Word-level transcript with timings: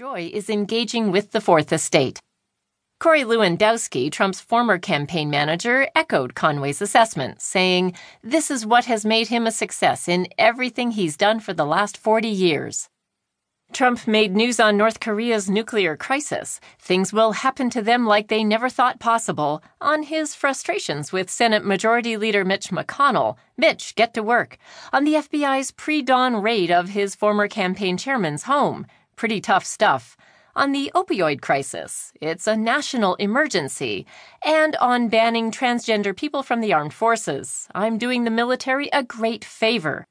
joy 0.00 0.30
is 0.32 0.48
engaging 0.48 1.10
with 1.10 1.32
the 1.32 1.42
Fourth 1.42 1.74
Estate. 1.74 2.18
Corey 3.00 3.20
Lewandowski, 3.20 4.10
Trump's 4.10 4.40
former 4.40 4.78
campaign 4.78 5.28
manager, 5.28 5.88
echoed 5.94 6.34
Conway's 6.34 6.80
assessment, 6.80 7.42
saying, 7.42 7.92
This 8.22 8.50
is 8.50 8.64
what 8.64 8.86
has 8.86 9.04
made 9.04 9.28
him 9.28 9.46
a 9.46 9.52
success 9.52 10.08
in 10.08 10.26
everything 10.38 10.92
he's 10.92 11.18
done 11.18 11.38
for 11.38 11.52
the 11.52 11.66
last 11.66 11.98
40 11.98 12.28
years. 12.28 12.88
Trump 13.74 14.06
made 14.06 14.34
news 14.34 14.58
on 14.58 14.78
North 14.78 15.00
Korea's 15.00 15.50
nuclear 15.50 15.98
crisis. 15.98 16.60
Things 16.78 17.12
will 17.12 17.32
happen 17.32 17.68
to 17.68 17.82
them 17.82 18.06
like 18.06 18.28
they 18.28 18.42
never 18.42 18.70
thought 18.70 19.00
possible. 19.00 19.62
On 19.82 20.02
his 20.02 20.34
frustrations 20.34 21.12
with 21.12 21.28
Senate 21.28 21.64
Majority 21.64 22.16
Leader 22.16 22.44
Mitch 22.44 22.70
McConnell, 22.70 23.36
Mitch, 23.58 23.94
get 23.96 24.14
to 24.14 24.22
work. 24.22 24.56
On 24.94 25.04
the 25.04 25.14
FBI's 25.14 25.70
pre 25.70 26.00
dawn 26.00 26.40
raid 26.40 26.70
of 26.70 26.88
his 26.88 27.14
former 27.14 27.46
campaign 27.46 27.98
chairman's 27.98 28.44
home. 28.44 28.86
Pretty 29.20 29.42
tough 29.42 29.66
stuff 29.66 30.16
on 30.56 30.72
the 30.72 30.90
opioid 30.94 31.42
crisis, 31.42 32.10
it's 32.22 32.46
a 32.46 32.56
national 32.56 33.16
emergency, 33.16 34.06
and 34.42 34.76
on 34.76 35.08
banning 35.08 35.50
transgender 35.50 36.16
people 36.16 36.42
from 36.42 36.62
the 36.62 36.72
armed 36.72 36.94
forces. 36.94 37.68
I'm 37.74 37.98
doing 37.98 38.24
the 38.24 38.30
military 38.30 38.88
a 38.94 39.02
great 39.02 39.44
favor. 39.44 40.06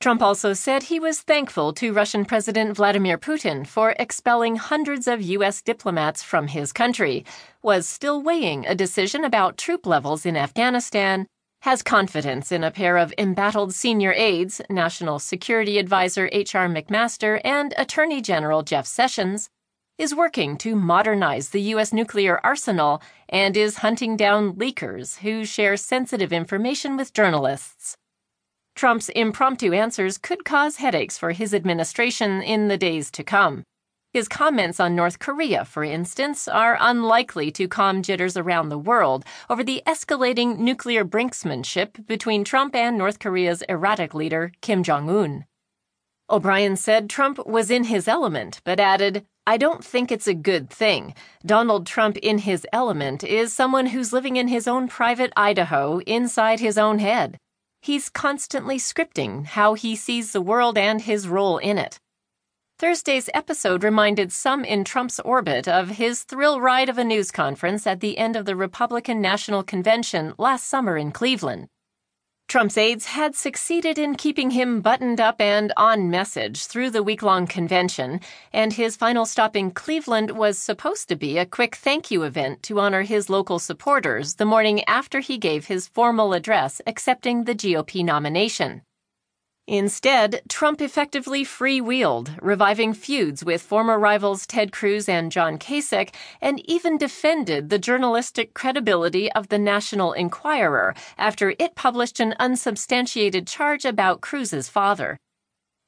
Trump 0.00 0.20
also 0.20 0.52
said 0.52 0.82
he 0.82 1.00
was 1.00 1.22
thankful 1.22 1.72
to 1.72 1.94
Russian 1.94 2.26
President 2.26 2.76
Vladimir 2.76 3.16
Putin 3.16 3.66
for 3.66 3.94
expelling 3.98 4.56
hundreds 4.56 5.08
of 5.08 5.22
U.S. 5.22 5.62
diplomats 5.62 6.22
from 6.22 6.48
his 6.48 6.74
country, 6.74 7.24
was 7.62 7.88
still 7.88 8.20
weighing 8.20 8.66
a 8.66 8.74
decision 8.74 9.24
about 9.24 9.56
troop 9.56 9.86
levels 9.86 10.26
in 10.26 10.36
Afghanistan, 10.36 11.26
has 11.62 11.82
confidence 11.82 12.52
in 12.52 12.62
a 12.62 12.70
pair 12.70 12.96
of 12.96 13.12
embattled 13.18 13.74
senior 13.74 14.12
aides, 14.12 14.60
National 14.70 15.18
Security 15.18 15.78
Advisor 15.78 16.28
H.R. 16.32 16.68
McMaster 16.68 17.40
and 17.44 17.74
Attorney 17.76 18.20
General 18.20 18.62
Jeff 18.62 18.86
Sessions, 18.86 19.48
is 19.98 20.14
working 20.14 20.58
to 20.58 20.76
modernize 20.76 21.48
the 21.48 21.62
U.S. 21.72 21.92
nuclear 21.92 22.38
arsenal 22.44 23.02
and 23.28 23.56
is 23.56 23.78
hunting 23.78 24.16
down 24.16 24.52
leakers 24.54 25.18
who 25.18 25.44
share 25.44 25.76
sensitive 25.76 26.32
information 26.32 26.96
with 26.96 27.14
journalists. 27.14 27.96
Trump's 28.74 29.08
impromptu 29.08 29.72
answers 29.72 30.18
could 30.18 30.44
cause 30.44 30.76
headaches 30.76 31.16
for 31.16 31.32
his 31.32 31.54
administration 31.54 32.42
in 32.42 32.68
the 32.68 32.76
days 32.76 33.10
to 33.12 33.24
come. 33.24 33.64
His 34.16 34.28
comments 34.28 34.80
on 34.80 34.96
North 34.96 35.18
Korea, 35.18 35.62
for 35.66 35.84
instance, 35.84 36.48
are 36.48 36.78
unlikely 36.80 37.50
to 37.50 37.68
calm 37.68 38.00
jitters 38.00 38.34
around 38.34 38.70
the 38.70 38.78
world 38.78 39.26
over 39.50 39.62
the 39.62 39.82
escalating 39.86 40.56
nuclear 40.56 41.04
brinksmanship 41.04 42.06
between 42.06 42.42
Trump 42.42 42.74
and 42.74 42.96
North 42.96 43.18
Korea's 43.18 43.60
erratic 43.68 44.14
leader, 44.14 44.52
Kim 44.62 44.82
Jong 44.82 45.10
un. 45.10 45.44
O'Brien 46.30 46.76
said 46.76 47.10
Trump 47.10 47.46
was 47.46 47.70
in 47.70 47.84
his 47.84 48.08
element, 48.08 48.62
but 48.64 48.80
added, 48.80 49.26
I 49.46 49.58
don't 49.58 49.84
think 49.84 50.10
it's 50.10 50.26
a 50.26 50.32
good 50.32 50.70
thing. 50.70 51.14
Donald 51.44 51.86
Trump 51.86 52.16
in 52.16 52.38
his 52.38 52.66
element 52.72 53.22
is 53.22 53.52
someone 53.52 53.88
who's 53.88 54.14
living 54.14 54.36
in 54.36 54.48
his 54.48 54.66
own 54.66 54.88
private 54.88 55.34
Idaho 55.36 55.98
inside 56.06 56.60
his 56.60 56.78
own 56.78 57.00
head. 57.00 57.36
He's 57.82 58.08
constantly 58.08 58.78
scripting 58.78 59.44
how 59.44 59.74
he 59.74 59.94
sees 59.94 60.32
the 60.32 60.40
world 60.40 60.78
and 60.78 61.02
his 61.02 61.28
role 61.28 61.58
in 61.58 61.76
it. 61.76 61.98
Thursday's 62.78 63.30
episode 63.32 63.82
reminded 63.82 64.30
some 64.30 64.62
in 64.62 64.84
Trump's 64.84 65.18
orbit 65.20 65.66
of 65.66 65.88
his 65.88 66.24
thrill 66.24 66.60
ride 66.60 66.90
of 66.90 66.98
a 66.98 67.04
news 67.04 67.30
conference 67.30 67.86
at 67.86 68.00
the 68.00 68.18
end 68.18 68.36
of 68.36 68.44
the 68.44 68.54
Republican 68.54 69.22
National 69.22 69.62
Convention 69.62 70.34
last 70.36 70.66
summer 70.66 70.98
in 70.98 71.10
Cleveland. 71.10 71.68
Trump's 72.48 72.76
aides 72.76 73.06
had 73.06 73.34
succeeded 73.34 73.98
in 73.98 74.14
keeping 74.14 74.50
him 74.50 74.82
buttoned 74.82 75.22
up 75.22 75.40
and 75.40 75.72
on 75.78 76.10
message 76.10 76.66
through 76.66 76.90
the 76.90 77.02
week 77.02 77.22
long 77.22 77.46
convention, 77.46 78.20
and 78.52 78.74
his 78.74 78.94
final 78.94 79.24
stop 79.24 79.56
in 79.56 79.70
Cleveland 79.70 80.32
was 80.32 80.58
supposed 80.58 81.08
to 81.08 81.16
be 81.16 81.38
a 81.38 81.46
quick 81.46 81.76
thank 81.76 82.10
you 82.10 82.24
event 82.24 82.62
to 82.64 82.78
honor 82.78 83.04
his 83.04 83.30
local 83.30 83.58
supporters 83.58 84.34
the 84.34 84.44
morning 84.44 84.84
after 84.84 85.20
he 85.20 85.38
gave 85.38 85.64
his 85.64 85.88
formal 85.88 86.34
address 86.34 86.82
accepting 86.86 87.44
the 87.44 87.54
GOP 87.54 88.04
nomination. 88.04 88.82
Instead, 89.68 90.42
Trump 90.48 90.80
effectively 90.80 91.44
freewheeled, 91.44 92.38
reviving 92.40 92.94
feuds 92.94 93.44
with 93.44 93.60
former 93.60 93.98
rivals 93.98 94.46
Ted 94.46 94.70
Cruz 94.70 95.08
and 95.08 95.32
John 95.32 95.58
Kasich, 95.58 96.14
and 96.40 96.60
even 96.70 96.96
defended 96.96 97.68
the 97.68 97.78
journalistic 97.78 98.54
credibility 98.54 99.30
of 99.32 99.48
the 99.48 99.58
National 99.58 100.12
Enquirer 100.12 100.94
after 101.18 101.54
it 101.58 101.74
published 101.74 102.20
an 102.20 102.34
unsubstantiated 102.38 103.48
charge 103.48 103.84
about 103.84 104.20
Cruz's 104.20 104.68
father. 104.68 105.18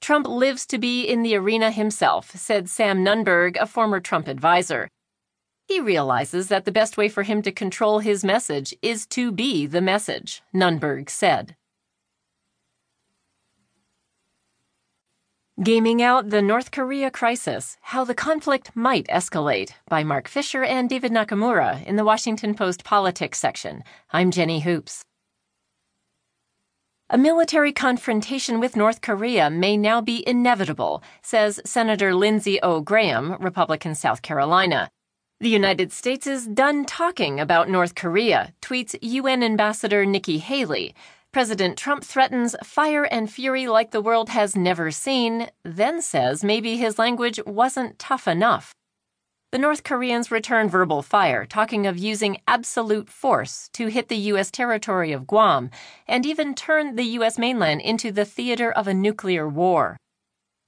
Trump 0.00 0.26
lives 0.26 0.66
to 0.66 0.78
be 0.78 1.04
in 1.04 1.22
the 1.22 1.36
arena 1.36 1.70
himself, 1.70 2.32
said 2.32 2.68
Sam 2.68 3.04
Nunberg, 3.04 3.56
a 3.60 3.66
former 3.66 4.00
Trump 4.00 4.26
advisor. 4.26 4.88
He 5.68 5.78
realizes 5.78 6.48
that 6.48 6.64
the 6.64 6.72
best 6.72 6.96
way 6.96 7.08
for 7.08 7.22
him 7.22 7.42
to 7.42 7.52
control 7.52 8.00
his 8.00 8.24
message 8.24 8.74
is 8.82 9.06
to 9.08 9.30
be 9.30 9.66
the 9.66 9.80
message, 9.80 10.42
Nunberg 10.52 11.08
said. 11.08 11.54
Gaming 15.62 16.00
Out 16.00 16.30
the 16.30 16.40
North 16.40 16.70
Korea 16.70 17.10
Crisis 17.10 17.76
How 17.82 18.02
the 18.02 18.14
Conflict 18.14 18.74
Might 18.74 19.06
Escalate 19.08 19.72
by 19.90 20.02
Marc 20.02 20.26
Fisher 20.26 20.64
and 20.64 20.88
David 20.88 21.12
Nakamura 21.12 21.84
in 21.84 21.96
the 21.96 22.04
Washington 22.04 22.54
Post 22.54 22.82
Politics 22.82 23.38
section. 23.38 23.84
I'm 24.10 24.30
Jenny 24.30 24.60
Hoops. 24.60 25.02
A 27.10 27.18
military 27.18 27.74
confrontation 27.74 28.58
with 28.58 28.74
North 28.74 29.02
Korea 29.02 29.50
may 29.50 29.76
now 29.76 30.00
be 30.00 30.26
inevitable, 30.26 31.02
says 31.20 31.60
Senator 31.66 32.14
Lindsey 32.14 32.58
O. 32.62 32.80
Graham, 32.80 33.36
Republican 33.38 33.94
South 33.94 34.22
Carolina. 34.22 34.88
The 35.40 35.50
United 35.50 35.92
States 35.92 36.26
is 36.26 36.46
done 36.46 36.86
talking 36.86 37.38
about 37.38 37.68
North 37.68 37.94
Korea, 37.94 38.54
tweets 38.62 38.96
UN 39.02 39.42
Ambassador 39.42 40.06
Nikki 40.06 40.38
Haley. 40.38 40.94
President 41.32 41.78
Trump 41.78 42.02
threatens 42.02 42.56
fire 42.64 43.04
and 43.04 43.30
fury 43.30 43.68
like 43.68 43.92
the 43.92 44.00
world 44.00 44.30
has 44.30 44.56
never 44.56 44.90
seen, 44.90 45.48
then 45.62 46.02
says 46.02 46.42
maybe 46.42 46.76
his 46.76 46.98
language 46.98 47.38
wasn't 47.46 47.96
tough 48.00 48.26
enough. 48.26 48.74
The 49.52 49.58
North 49.58 49.84
Koreans 49.84 50.32
return 50.32 50.68
verbal 50.68 51.02
fire, 51.02 51.46
talking 51.46 51.86
of 51.86 51.96
using 51.96 52.38
absolute 52.48 53.08
force 53.08 53.68
to 53.74 53.86
hit 53.86 54.08
the 54.08 54.16
U.S. 54.16 54.50
territory 54.50 55.12
of 55.12 55.28
Guam 55.28 55.70
and 56.08 56.26
even 56.26 56.52
turn 56.52 56.96
the 56.96 57.04
U.S. 57.18 57.38
mainland 57.38 57.80
into 57.80 58.10
the 58.10 58.24
theater 58.24 58.72
of 58.72 58.88
a 58.88 58.94
nuclear 58.94 59.48
war. 59.48 59.96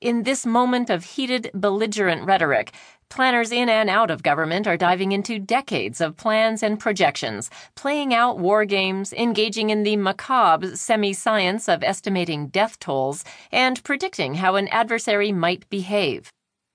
In 0.00 0.22
this 0.22 0.46
moment 0.46 0.88
of 0.88 1.04
heated, 1.04 1.50
belligerent 1.52 2.26
rhetoric, 2.26 2.72
Planners 3.08 3.52
in 3.52 3.68
and 3.68 3.88
out 3.88 4.10
of 4.10 4.22
government 4.22 4.66
are 4.66 4.76
diving 4.76 5.12
into 5.12 5.38
decades 5.38 6.00
of 6.00 6.16
plans 6.16 6.62
and 6.62 6.78
projections, 6.80 7.50
playing 7.74 8.12
out 8.12 8.38
war 8.38 8.64
games, 8.64 9.12
engaging 9.12 9.70
in 9.70 9.82
the 9.82 9.96
macabre 9.96 10.76
semi 10.76 11.12
science 11.12 11.68
of 11.68 11.82
estimating 11.82 12.48
death 12.48 12.78
tolls, 12.78 13.24
and 13.52 13.82
predicting 13.84 14.34
how 14.34 14.56
an 14.56 14.68
adversary 14.68 15.32
might 15.32 15.68
behave. 15.70 16.30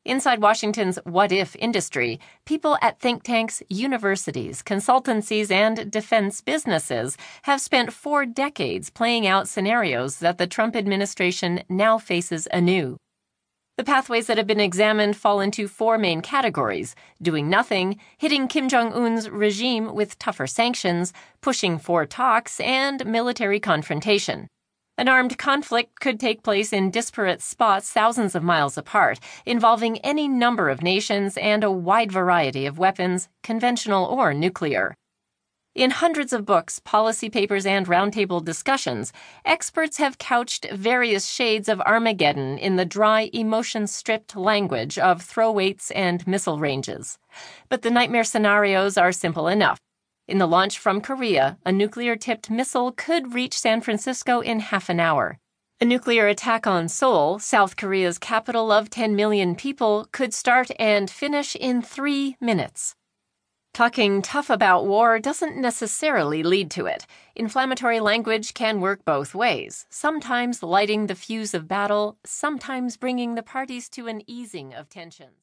Inside 0.05 0.41
Washington's 0.41 0.97
what 1.03 1.31
if 1.31 1.55
industry, 1.57 2.19
people 2.45 2.77
at 2.81 2.99
think 2.99 3.21
tanks, 3.23 3.61
universities, 3.67 4.63
consultancies, 4.63 5.51
and 5.51 5.91
defense 5.91 6.39
businesses 6.39 7.17
have 7.43 7.59
spent 7.59 7.93
four 7.93 8.25
decades 8.25 8.89
playing 8.89 9.27
out 9.27 9.49
scenarios 9.49 10.19
that 10.19 10.37
the 10.37 10.47
Trump 10.47 10.75
administration 10.75 11.63
now 11.67 11.97
faces 11.97 12.47
anew. 12.51 12.97
The 13.79 13.85
pathways 13.85 14.27
that 14.27 14.35
have 14.35 14.45
been 14.45 14.59
examined 14.59 15.15
fall 15.15 15.39
into 15.39 15.69
four 15.69 15.97
main 15.97 16.19
categories 16.19 16.95
doing 17.21 17.49
nothing, 17.49 17.97
hitting 18.17 18.49
Kim 18.49 18.67
Jong 18.67 18.91
un's 18.91 19.29
regime 19.29 19.95
with 19.95 20.19
tougher 20.19 20.47
sanctions, 20.47 21.13
pushing 21.39 21.79
for 21.79 22.05
talks, 22.05 22.59
and 22.59 23.05
military 23.05 23.57
confrontation. 23.61 24.49
An 24.97 25.07
armed 25.07 25.37
conflict 25.37 26.01
could 26.01 26.19
take 26.19 26.43
place 26.43 26.73
in 26.73 26.91
disparate 26.91 27.41
spots 27.41 27.89
thousands 27.89 28.35
of 28.35 28.43
miles 28.43 28.77
apart, 28.77 29.17
involving 29.45 29.99
any 29.99 30.27
number 30.27 30.67
of 30.67 30.83
nations 30.83 31.37
and 31.37 31.63
a 31.63 31.71
wide 31.71 32.11
variety 32.11 32.65
of 32.65 32.79
weapons, 32.79 33.29
conventional 33.43 34.03
or 34.03 34.33
nuclear. 34.33 34.93
In 35.79 35.91
hundreds 35.91 36.33
of 36.33 36.45
books, 36.45 36.79
policy 36.79 37.29
papers, 37.29 37.65
and 37.65 37.87
roundtable 37.87 38.43
discussions, 38.43 39.13
experts 39.45 39.95
have 39.95 40.17
couched 40.17 40.69
various 40.73 41.25
shades 41.25 41.69
of 41.69 41.79
Armageddon 41.79 42.57
in 42.57 42.75
the 42.75 42.83
dry, 42.83 43.29
emotion 43.31 43.87
stripped 43.87 44.35
language 44.35 44.99
of 44.99 45.21
throw-weights 45.21 45.89
and 45.91 46.27
missile 46.27 46.59
ranges. 46.59 47.17
But 47.69 47.81
the 47.81 47.91
nightmare 47.91 48.25
scenarios 48.25 48.97
are 48.97 49.13
simple 49.13 49.47
enough. 49.47 49.79
In 50.27 50.37
the 50.37 50.47
launch 50.47 50.77
from 50.77 50.99
Korea, 50.99 51.57
a 51.65 51.71
nuclear 51.71 52.17
tipped 52.17 52.49
missile 52.49 52.91
could 52.91 53.33
reach 53.33 53.57
San 53.57 53.79
Francisco 53.79 54.41
in 54.41 54.59
half 54.59 54.89
an 54.89 54.99
hour. 54.99 55.39
A 55.79 55.85
nuclear 55.85 56.27
attack 56.27 56.67
on 56.67 56.89
Seoul, 56.89 57.39
South 57.39 57.77
Korea's 57.77 58.17
capital 58.17 58.69
of 58.69 58.89
10 58.89 59.15
million 59.15 59.55
people, 59.55 60.09
could 60.11 60.33
start 60.33 60.71
and 60.77 61.09
finish 61.09 61.55
in 61.55 61.81
three 61.81 62.35
minutes. 62.41 62.95
Talking 63.73 64.21
tough 64.21 64.49
about 64.49 64.87
war 64.87 65.19
doesn't 65.19 65.55
necessarily 65.55 66.43
lead 66.43 66.69
to 66.71 66.85
it. 66.85 67.05
Inflammatory 67.35 67.99
language 67.99 68.53
can 68.53 68.81
work 68.81 69.05
both 69.05 69.33
ways, 69.33 69.85
sometimes 69.89 70.63
lighting 70.63 71.07
the 71.07 71.15
fuse 71.15 71.53
of 71.53 71.67
battle, 71.67 72.17
sometimes 72.25 72.97
bringing 72.97 73.35
the 73.35 73.43
parties 73.43 73.87
to 73.89 74.07
an 74.07 74.21
easing 74.27 74.73
of 74.73 74.89
tensions. 74.89 75.37